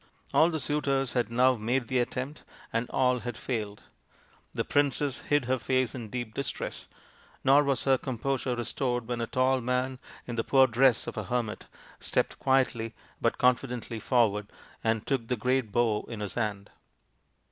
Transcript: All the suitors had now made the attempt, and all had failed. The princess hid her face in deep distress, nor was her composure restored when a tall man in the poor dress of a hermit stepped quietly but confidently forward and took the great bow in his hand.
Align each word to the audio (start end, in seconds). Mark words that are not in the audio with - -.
All 0.33 0.49
the 0.49 0.59
suitors 0.59 1.13
had 1.13 1.29
now 1.29 1.53
made 1.53 1.87
the 1.87 1.99
attempt, 1.99 2.41
and 2.73 2.89
all 2.89 3.19
had 3.19 3.37
failed. 3.37 3.83
The 4.51 4.65
princess 4.65 5.19
hid 5.19 5.45
her 5.45 5.59
face 5.59 5.93
in 5.93 6.09
deep 6.09 6.33
distress, 6.33 6.87
nor 7.43 7.63
was 7.63 7.83
her 7.83 7.99
composure 7.99 8.55
restored 8.55 9.07
when 9.07 9.21
a 9.21 9.27
tall 9.27 9.61
man 9.61 9.99
in 10.25 10.37
the 10.37 10.43
poor 10.43 10.65
dress 10.65 11.05
of 11.05 11.17
a 11.17 11.25
hermit 11.25 11.67
stepped 11.99 12.39
quietly 12.39 12.95
but 13.21 13.37
confidently 13.37 13.99
forward 13.99 14.51
and 14.83 15.05
took 15.05 15.27
the 15.27 15.37
great 15.37 15.71
bow 15.71 16.01
in 16.09 16.19
his 16.19 16.33
hand. 16.33 16.71